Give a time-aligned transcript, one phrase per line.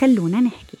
[0.00, 0.78] خلونا نحكي.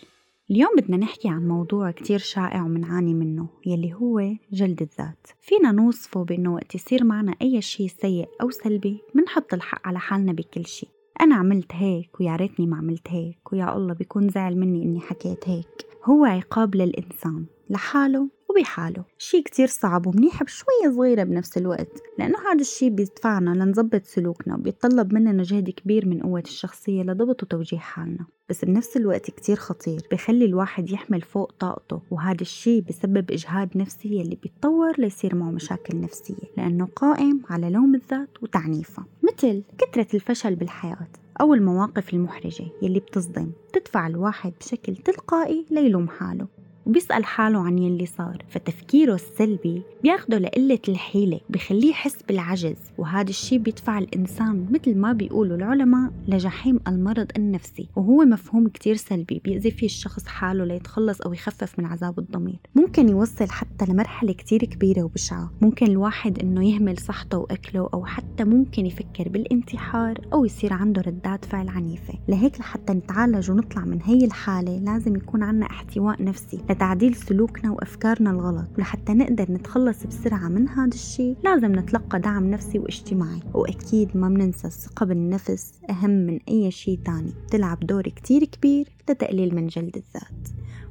[0.50, 5.26] اليوم بدنا نحكي عن موضوع كتير شائع ومنعاني منه يلي هو جلد الذات.
[5.40, 10.32] فينا نوصفه بأنه وقت يصير معنا أي شيء سيء أو سلبي منحط الحق على حالنا
[10.32, 10.88] بكل شيء
[11.20, 15.48] أنا عملت هيك ويا ريتني ما عملت هيك ويا الله بيكون زعل مني إني حكيت
[15.48, 15.86] هيك.
[16.04, 18.28] هو عقاب للإنسان لحاله
[18.58, 19.04] وبحاله.
[19.18, 25.14] شي كتير صعب ومنيح بشوية صغيرة بنفس الوقت لأنه هذا الشي بيدفعنا لنظبط سلوكنا وبيتطلب
[25.14, 28.26] مننا جهد كبير من قوة الشخصية لضبط وتوجيه حالنا.
[28.48, 34.20] بس بنفس الوقت كتير خطير بخلي الواحد يحمل فوق طاقته وهذا الشي بسبب إجهاد نفسي
[34.20, 40.54] اللي بيتطور ليصير معه مشاكل نفسية لأنه قائم على لوم الذات وتعنيفها مثل كثرة الفشل
[40.54, 41.08] بالحياة
[41.40, 46.63] أو المواقف المحرجة يلي بتصدم تدفع الواحد بشكل تلقائي ليلوم حاله.
[46.86, 53.58] وبيسأل حاله عن يلي صار فتفكيره السلبي بياخده لقلة الحيلة بخليه يحس بالعجز وهذا الشي
[53.58, 59.86] بيدفع الإنسان مثل ما بيقولوا العلماء لجحيم المرض النفسي وهو مفهوم كتير سلبي بيأذي فيه
[59.86, 62.58] الشخص حاله ليتخلص أو يخفف من عذاب الضمير.
[62.74, 68.44] ممكن يوصل حتى لمرحلة كتير كبيرة وبشعة ممكن الواحد إنه يهمل صحته وأكله أو حتى
[68.44, 72.14] ممكن يفكر بالانتحار أو يصير عنده ردات فعل عنيفة.
[72.28, 78.30] لهيك لحتى نتعالج ونطلع من هي الحالة لازم يكون عنا احتواء نفسي لتعديل سلوكنا وأفكارنا
[78.30, 83.40] الغلط ولحتى نقدر نتخلص بسرعة من هذا الشيء لازم نتلقى دعم نفسي واجتماعي.
[83.54, 87.32] وأكيد ما بننسى الثقة بالنفس أهم من أي شيء تاني.
[87.46, 90.48] بتلعب دور كتير كبير لتقليل من جلد الذات.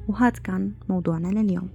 [0.08, 1.68] وهذا كان موضوعنا لليوم.